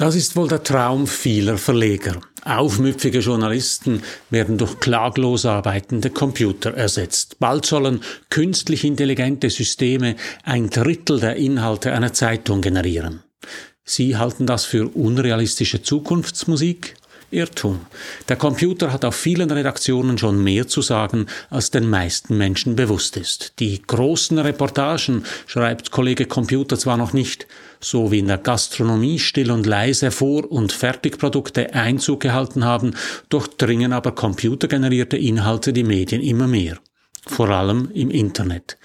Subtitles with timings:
[0.00, 2.22] Das ist wohl der Traum vieler Verleger.
[2.42, 7.38] Aufmüpfige Journalisten werden durch klaglos arbeitende Computer ersetzt.
[7.38, 8.00] Bald sollen
[8.30, 13.22] künstlich intelligente Systeme ein Drittel der Inhalte einer Zeitung generieren.
[13.84, 16.94] Sie halten das für unrealistische Zukunftsmusik?
[17.30, 17.80] Irrtum.
[18.28, 23.16] Der Computer hat auf vielen Redaktionen schon mehr zu sagen, als den meisten Menschen bewusst
[23.16, 23.54] ist.
[23.60, 27.46] Die großen Reportagen schreibt Kollege Computer zwar noch nicht,
[27.80, 32.94] so wie in der Gastronomie still und leise Vor- und Fertigprodukte Einzug gehalten haben,
[33.28, 36.78] durchdringen aber computergenerierte Inhalte die Medien immer mehr.
[37.26, 38.76] Vor allem im Internet.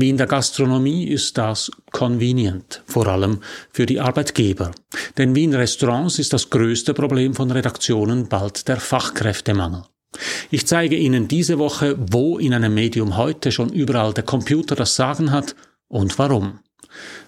[0.00, 3.40] Wie in der Gastronomie ist das convenient, vor allem
[3.72, 4.70] für die Arbeitgeber.
[5.16, 9.82] Denn wie in Restaurants ist das größte Problem von Redaktionen bald der Fachkräftemangel.
[10.52, 14.94] Ich zeige Ihnen diese Woche, wo in einem Medium heute schon überall der Computer das
[14.94, 15.56] Sagen hat
[15.88, 16.60] und warum.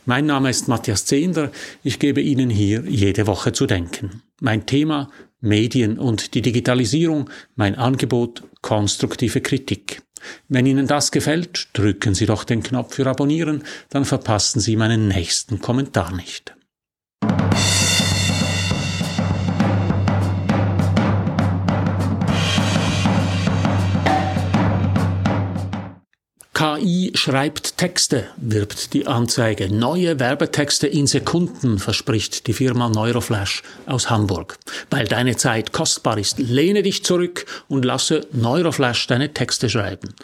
[0.06, 1.50] Mein Name ist Matthias Zehnder,
[1.82, 4.22] ich gebe Ihnen hier jede Woche zu denken.
[4.40, 10.02] Mein Thema Medien und die Digitalisierung, mein Angebot konstruktive Kritik.
[10.48, 15.08] Wenn Ihnen das gefällt, drücken Sie doch den Knopf für Abonnieren, dann verpassen Sie meinen
[15.08, 16.54] nächsten Kommentar nicht.
[26.80, 29.70] KI schreibt Texte, wirbt die Anzeige.
[29.70, 34.58] Neue Werbetexte in Sekunden, verspricht die Firma Neuroflash aus Hamburg.
[34.88, 40.14] Weil deine Zeit kostbar ist, lehne dich zurück und lasse Neuroflash deine Texte schreiben.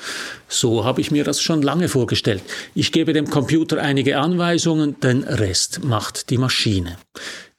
[0.48, 2.42] So habe ich mir das schon lange vorgestellt.
[2.74, 6.96] Ich gebe dem Computer einige Anweisungen, den Rest macht die Maschine.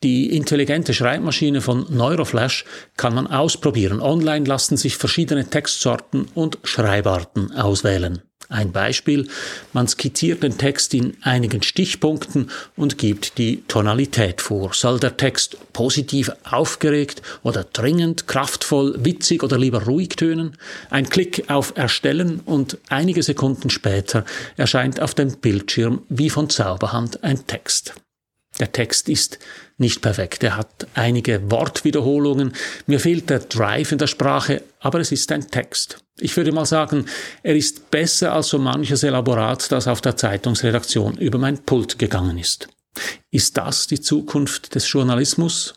[0.04, 2.66] Die intelligente Schreibmaschine von Neuroflash
[2.98, 4.02] kann man ausprobieren.
[4.02, 8.22] Online lassen sich verschiedene Textsorten und Schreibarten auswählen.
[8.50, 9.28] Ein Beispiel,
[9.74, 14.74] man skizziert den Text in einigen Stichpunkten und gibt die Tonalität vor.
[14.74, 20.58] Soll der Text positiv aufgeregt oder dringend, kraftvoll, witzig oder lieber ruhig tönen?
[20.90, 24.24] Ein Klick auf Erstellen und einige Sekunden später
[24.56, 27.96] erscheint auf dem Bildschirm wie von Zauberhand ein Text.
[28.60, 29.40] Der Text ist
[29.78, 30.42] nicht perfekt.
[30.44, 32.54] Er hat einige Wortwiederholungen.
[32.88, 36.00] Mir fehlt der Drive in der Sprache, aber es ist ein Text.
[36.20, 37.06] Ich würde mal sagen,
[37.44, 42.38] er ist besser als so manches Elaborat, das auf der Zeitungsredaktion über mein Pult gegangen
[42.38, 42.68] ist.
[43.30, 45.76] Ist das die Zukunft des Journalismus?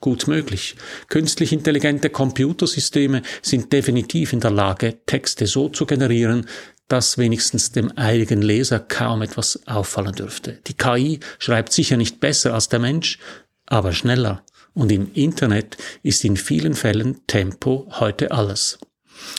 [0.00, 0.76] Gut möglich.
[1.08, 6.46] Künstlich intelligente Computersysteme sind definitiv in der Lage, Texte so zu generieren,
[6.86, 10.60] dass wenigstens dem eiligen Leser kaum etwas auffallen dürfte.
[10.68, 13.18] Die KI schreibt sicher nicht besser als der Mensch,
[13.66, 14.44] aber schneller.
[14.72, 18.78] Und im Internet ist in vielen Fällen Tempo heute alles.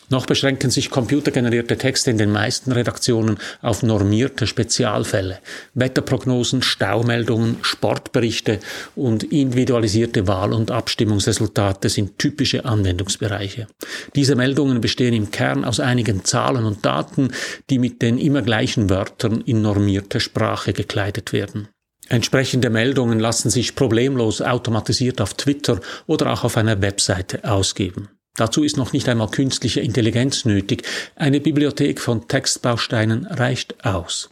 [0.09, 5.40] Noch beschränken sich computergenerierte Texte in den meisten Redaktionen auf normierte Spezialfälle.
[5.75, 8.59] Wetterprognosen, Staumeldungen, Sportberichte
[8.95, 13.67] und individualisierte Wahl- und Abstimmungsresultate sind typische Anwendungsbereiche.
[14.16, 17.31] Diese Meldungen bestehen im Kern aus einigen Zahlen und Daten,
[17.69, 21.67] die mit den immer gleichen Wörtern in normierte Sprache gekleidet werden.
[22.07, 28.09] Entsprechende Meldungen lassen sich problemlos automatisiert auf Twitter oder auch auf einer Webseite ausgeben.
[28.39, 30.83] Dazu ist noch nicht einmal künstliche Intelligenz nötig.
[31.17, 34.29] Eine Bibliothek von Textbausteinen reicht aus.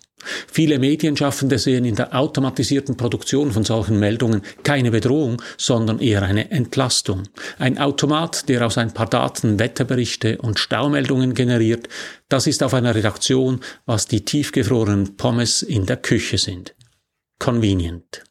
[0.50, 6.52] Viele Medienschaffende sehen in der automatisierten Produktion von solchen Meldungen keine Bedrohung, sondern eher eine
[6.52, 7.24] Entlastung.
[7.60, 11.90] Ein Automat, der aus ein paar Daten Wetterberichte und Staumeldungen generiert,
[12.30, 16.76] das ist auf einer Redaktion, was die tiefgefrorenen Pommes in der Küche sind.
[17.40, 18.27] Convenient.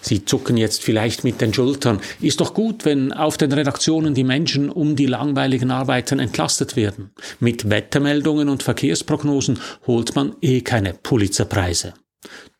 [0.00, 2.00] Sie zucken jetzt vielleicht mit den Schultern.
[2.20, 7.10] Ist doch gut, wenn auf den Redaktionen die Menschen um die langweiligen Arbeiten entlastet werden.
[7.40, 11.94] Mit Wettermeldungen und Verkehrsprognosen holt man eh keine Pulitzerpreise.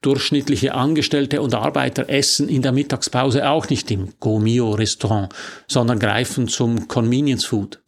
[0.03, 5.33] Durchschnittliche Angestellte und Arbeiter essen in der Mittagspause auch nicht im Gomio-Restaurant,
[5.67, 7.81] sondern greifen zum Convenience Food.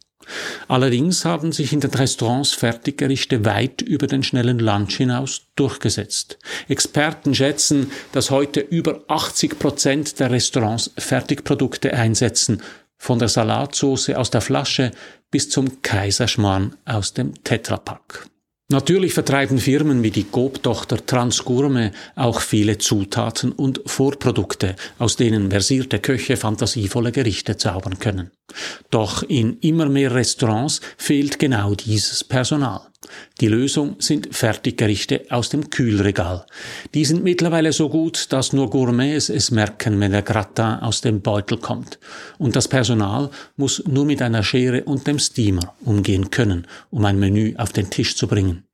[0.67, 6.37] Allerdings haben sich in den Restaurants Fertiggerichte weit über den schnellen Lunch hinaus durchgesetzt.
[6.67, 12.61] Experten schätzen, dass heute über 80 Prozent der Restaurants Fertigprodukte einsetzen,
[12.97, 14.91] von der Salatsauce aus der Flasche
[15.31, 18.27] bis zum Kaiserschmarrn aus dem Tetrapack.
[18.71, 25.99] Natürlich vertreiben Firmen wie die Coop-Tochter Transgourmet auch viele Zutaten und Vorprodukte, aus denen versierte
[25.99, 28.31] Köche fantasievolle Gerichte zaubern können.
[28.89, 32.90] Doch in immer mehr Restaurants fehlt genau dieses Personal.
[33.39, 36.45] Die Lösung sind Fertiggerichte aus dem Kühlregal.
[36.93, 41.21] Die sind mittlerweile so gut, dass nur Gourmets es merken, wenn der Gratin aus dem
[41.21, 41.97] Beutel kommt.
[42.37, 47.19] Und das Personal muss nur mit einer Schere und dem Steamer umgehen können, um ein
[47.19, 48.65] Menü auf den Tisch zu bringen.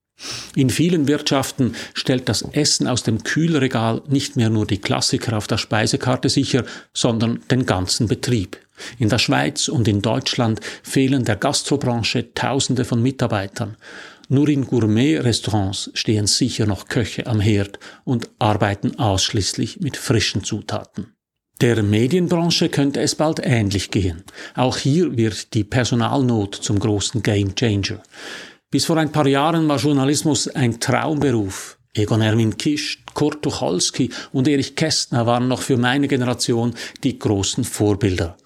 [0.55, 5.47] In vielen Wirtschaften stellt das Essen aus dem Kühlregal nicht mehr nur die Klassiker auf
[5.47, 8.57] der Speisekarte sicher, sondern den ganzen Betrieb.
[8.99, 13.77] In der Schweiz und in Deutschland fehlen der Gastrobranche Tausende von Mitarbeitern.
[14.29, 21.13] Nur in Gourmet-Restaurants stehen sicher noch Köche am Herd und arbeiten ausschließlich mit frischen Zutaten.
[21.61, 24.23] Der Medienbranche könnte es bald ähnlich gehen.
[24.53, 28.03] Auch hier wird die Personalnot zum großen Gamechanger.
[28.69, 31.79] Bis vor ein paar Jahren war Journalismus ein Traumberuf.
[31.95, 37.63] Egon Erwin Kisch, Kurt Tucholsky und Erich Kästner waren noch für meine Generation die großen
[37.63, 38.37] Vorbilder.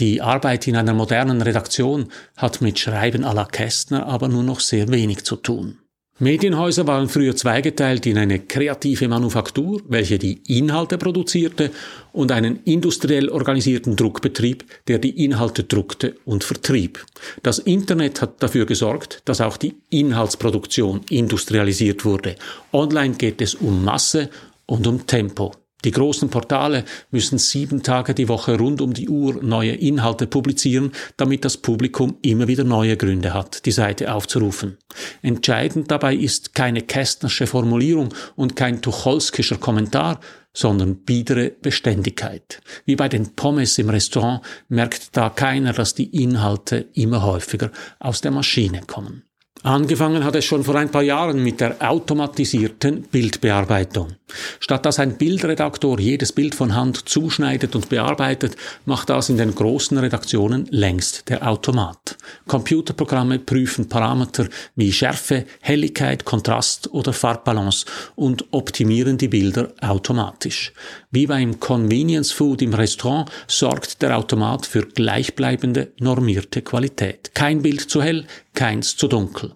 [0.00, 4.60] Die Arbeit in einer modernen Redaktion hat mit Schreiben à la Kästner aber nur noch
[4.60, 5.78] sehr wenig zu tun.
[6.20, 11.72] Medienhäuser waren früher zweigeteilt in eine kreative Manufaktur, welche die Inhalte produzierte,
[12.12, 17.04] und einen industriell organisierten Druckbetrieb, der die Inhalte druckte und vertrieb.
[17.42, 22.36] Das Internet hat dafür gesorgt, dass auch die Inhaltsproduktion industrialisiert wurde.
[22.72, 24.30] Online geht es um Masse
[24.66, 25.52] und um Tempo.
[25.84, 30.92] Die großen Portale müssen sieben Tage die Woche rund um die Uhr neue Inhalte publizieren,
[31.16, 34.78] damit das Publikum immer wieder neue Gründe hat, die Seite aufzurufen.
[35.22, 40.20] Entscheidend dabei ist keine kästnersche Formulierung und kein tucholskischer Kommentar,
[40.54, 42.62] sondern biedere Beständigkeit.
[42.86, 48.20] Wie bei den Pommes im Restaurant merkt da keiner, dass die Inhalte immer häufiger aus
[48.20, 49.24] der Maschine kommen.
[49.64, 54.12] Angefangen hat es schon vor ein paar Jahren mit der automatisierten Bildbearbeitung.
[54.58, 59.54] Statt dass ein Bildredaktor jedes Bild von Hand zuschneidet und bearbeitet, macht das in den
[59.54, 62.16] großen Redaktionen längst der Automat.
[62.46, 70.72] Computerprogramme prüfen Parameter wie Schärfe, Helligkeit, Kontrast oder Farbbalance und optimieren die Bilder automatisch.
[71.10, 77.34] Wie beim Convenience Food im Restaurant sorgt der Automat für gleichbleibende normierte Qualität.
[77.34, 79.54] Kein Bild zu hell, keins zu dunkel.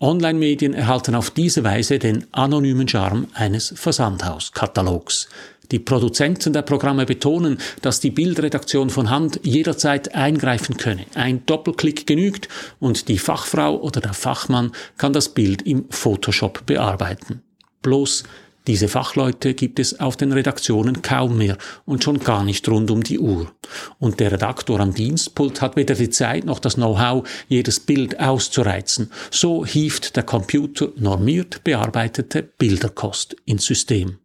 [0.00, 5.28] Online-Medien erhalten auf diese Weise den anonymen Charme eines Versandhauskatalogs.
[5.72, 11.04] Die Produzenten der Programme betonen, dass die Bildredaktion von Hand jederzeit eingreifen könne.
[11.14, 12.48] Ein Doppelklick genügt
[12.78, 17.42] und die Fachfrau oder der Fachmann kann das Bild im Photoshop bearbeiten.
[17.82, 18.22] Bloß
[18.68, 21.56] diese Fachleute gibt es auf den Redaktionen kaum mehr
[21.86, 23.50] und schon gar nicht rund um die Uhr.
[23.98, 29.10] Und der Redaktor am Dienstpult hat weder die Zeit noch das Know-how, jedes Bild auszureizen.
[29.30, 34.18] So hieft der Computer normiert bearbeitete Bilderkost ins System.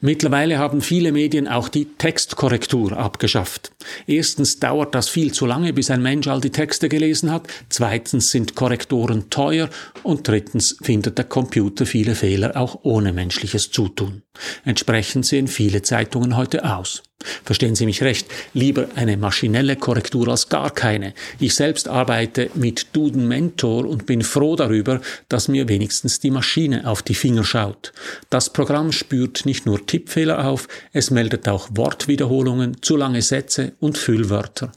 [0.00, 3.72] Mittlerweile haben viele Medien auch die Textkorrektur abgeschafft.
[4.06, 8.30] Erstens dauert das viel zu lange, bis ein Mensch all die Texte gelesen hat, zweitens
[8.30, 9.70] sind Korrektoren teuer
[10.02, 14.22] und drittens findet der Computer viele Fehler auch ohne menschliches Zutun.
[14.64, 17.02] Entsprechend sehen viele Zeitungen heute aus.
[17.44, 21.14] Verstehen Sie mich recht, lieber eine maschinelle Korrektur als gar keine.
[21.38, 26.86] Ich selbst arbeite mit Duden Mentor und bin froh darüber, dass mir wenigstens die Maschine
[26.86, 27.92] auf die Finger schaut.
[28.30, 33.98] Das Programm spürt nicht nur Tippfehler auf, es meldet auch Wortwiederholungen, zu lange Sätze und
[33.98, 34.72] Füllwörter.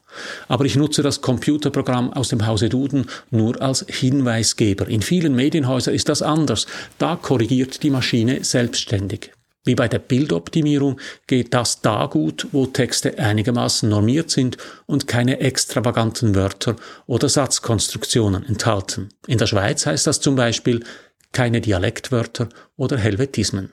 [0.47, 4.87] Aber ich nutze das Computerprogramm aus dem Hause Duden nur als Hinweisgeber.
[4.87, 6.65] In vielen Medienhäusern ist das anders.
[6.97, 9.31] Da korrigiert die Maschine selbstständig.
[9.67, 10.97] Wie bei der Bildoptimierung
[11.27, 18.45] geht das da gut, wo Texte einigermaßen normiert sind und keine extravaganten Wörter oder Satzkonstruktionen
[18.45, 19.09] enthalten.
[19.27, 20.85] In der Schweiz heißt das zum Beispiel
[21.33, 22.47] keine Dialektwörter
[22.77, 23.71] oder Helvetismen.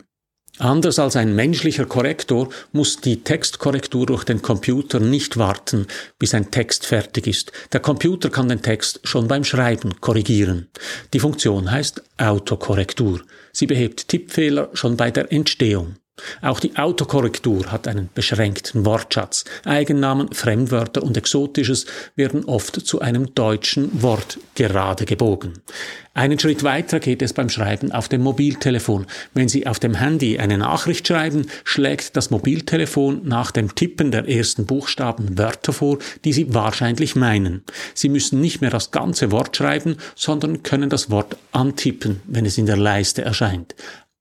[0.59, 5.89] Anders als ein menschlicher Korrektor muss die Textkorrektur durch den Computer nicht warten,
[6.19, 7.51] bis ein Text fertig ist.
[7.73, 10.69] Der Computer kann den Text schon beim Schreiben korrigieren.
[11.13, 13.21] Die Funktion heißt Autokorrektur.
[13.53, 15.97] Sie behebt Tippfehler schon bei der Entstehung.
[16.43, 19.45] Auch die Autokorrektur hat einen beschränkten Wortschatz.
[19.65, 25.55] Eigennamen, Fremdwörter und Exotisches werden oft zu einem deutschen Wort gerade gebogen.
[26.17, 29.07] Einen Schritt weiter geht es beim Schreiben auf dem Mobiltelefon.
[29.35, 34.29] Wenn Sie auf dem Handy eine Nachricht schreiben, schlägt das Mobiltelefon nach dem Tippen der
[34.29, 37.65] ersten Buchstaben Wörter vor, die Sie wahrscheinlich meinen.
[37.95, 42.59] Sie müssen nicht mehr das ganze Wort schreiben, sondern können das Wort antippen, wenn es
[42.59, 43.75] in der Leiste erscheint.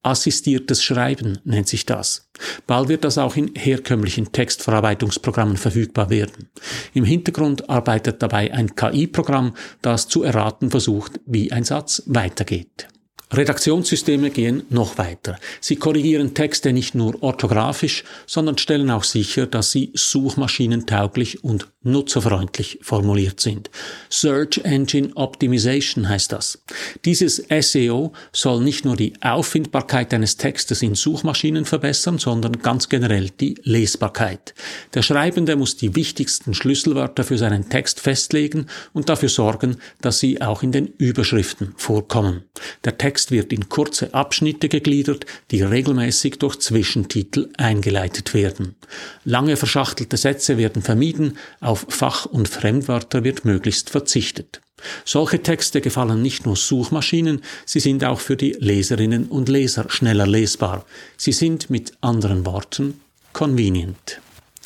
[0.04, 2.30] Assistiertes Schreiben nennt sich das.
[2.68, 6.50] Bald wird das auch in herkömmlichen Textverarbeitungsprogrammen verfügbar werden.
[6.94, 12.90] Im Hintergrund arbeitet dabei ein KI-Programm, das zu erraten versucht, wie ein Satz weitergeht.
[13.34, 15.38] Redaktionssysteme gehen noch weiter.
[15.60, 22.80] Sie korrigieren Texte nicht nur orthografisch, sondern stellen auch sicher, dass sie suchmaschinentauglich und nutzerfreundlich
[22.82, 23.70] formuliert sind.
[24.10, 26.64] Search Engine Optimization heißt das.
[27.06, 33.30] Dieses SEO soll nicht nur die Auffindbarkeit eines Textes in Suchmaschinen verbessern, sondern ganz generell
[33.30, 34.54] die Lesbarkeit.
[34.94, 40.42] Der Schreibende muss die wichtigsten Schlüsselwörter für seinen Text festlegen und dafür sorgen, dass sie
[40.42, 42.44] auch in den Überschriften vorkommen.
[42.86, 48.76] Der Text Text wird in kurze Abschnitte gegliedert, die regelmäßig durch Zwischentitel eingeleitet werden.
[49.24, 54.60] Lange verschachtelte Sätze werden vermieden, auf Fach- und Fremdwörter wird möglichst verzichtet.
[55.06, 60.28] Solche Texte gefallen nicht nur Suchmaschinen, sie sind auch für die Leserinnen und Leser schneller
[60.28, 60.86] lesbar.
[61.16, 63.00] Sie sind mit anderen Worten
[63.32, 64.20] convenient.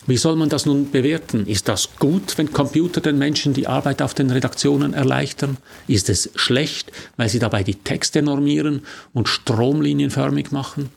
[0.08, 1.46] Wie soll man das nun bewerten?
[1.46, 5.58] Ist das gut, wenn Computer den Menschen die Arbeit auf den Redaktionen erleichtern?
[5.86, 8.84] Ist es schlecht, weil sie dabei die Texte normieren
[9.14, 10.90] und stromlinienförmig machen?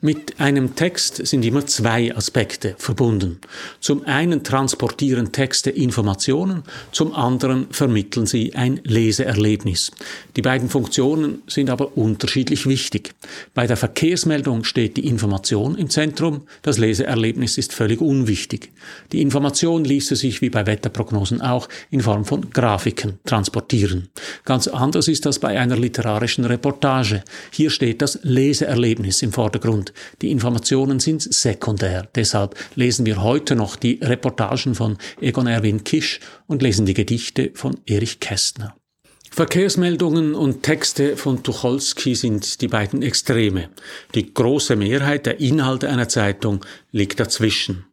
[0.00, 3.40] Mit einem Text sind immer zwei Aspekte verbunden.
[3.80, 6.62] Zum einen transportieren Texte Informationen,
[6.92, 9.90] zum anderen vermitteln sie ein Leseerlebnis.
[10.36, 13.12] Die beiden Funktionen sind aber unterschiedlich wichtig.
[13.54, 18.70] Bei der Verkehrsmeldung steht die Information im Zentrum, das Leseerlebnis ist völlig unwichtig.
[19.10, 24.10] Die Information ließe sich wie bei Wetterprognosen auch in Form von Grafiken transportieren.
[24.44, 27.24] Ganz anders ist das bei einer literarischen Reportage.
[27.50, 29.87] Hier steht das Leseerlebnis im Vordergrund.
[30.22, 32.08] Die Informationen sind sekundär.
[32.14, 37.50] Deshalb lesen wir heute noch die Reportagen von Egon Erwin Kisch und lesen die Gedichte
[37.54, 38.74] von Erich Kästner.
[39.30, 43.68] Verkehrsmeldungen und Texte von Tucholsky sind die beiden Extreme.
[44.14, 47.84] Die große Mehrheit der Inhalte einer Zeitung liegt dazwischen.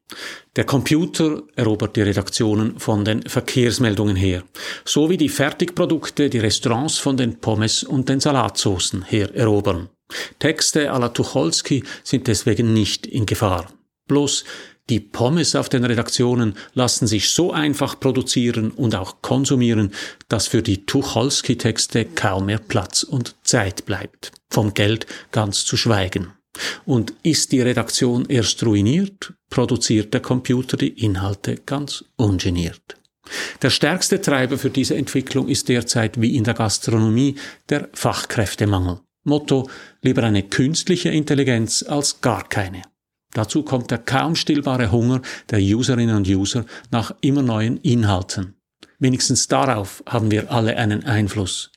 [0.55, 4.43] Der Computer erobert die Redaktionen von den Verkehrsmeldungen her,
[4.85, 9.89] so wie die Fertigprodukte die Restaurants von den Pommes und den Salatsoßen her erobern.
[10.39, 13.71] Texte à la Tucholsky sind deswegen nicht in Gefahr.
[14.07, 14.43] Bloß
[14.89, 19.91] die Pommes auf den Redaktionen lassen sich so einfach produzieren und auch konsumieren,
[20.27, 24.31] dass für die Tucholsky-Texte kaum mehr Platz und Zeit bleibt.
[24.51, 26.33] Vom Geld ganz zu schweigen.
[26.85, 32.97] Und ist die Redaktion erst ruiniert, produziert der Computer die Inhalte ganz ungeniert.
[33.63, 37.35] Der stärkste Treiber für diese Entwicklung ist derzeit wie in der Gastronomie
[37.69, 38.99] der Fachkräftemangel.
[39.25, 39.69] Motto
[40.01, 42.83] lieber eine künstliche Intelligenz als gar keine.
[43.33, 48.55] Dazu kommt der kaum stillbare Hunger der Userinnen und User nach immer neuen Inhalten.
[48.99, 51.71] Wenigstens darauf haben wir alle einen Einfluss.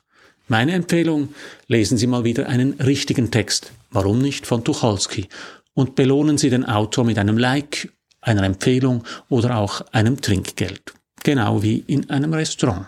[0.47, 1.33] Meine Empfehlung,
[1.67, 5.27] lesen Sie mal wieder einen richtigen Text, warum nicht von Tucholsky,
[5.73, 7.91] und belohnen Sie den Autor mit einem Like,
[8.21, 10.93] einer Empfehlung oder auch einem Trinkgeld.
[11.23, 12.87] Genau wie in einem Restaurant.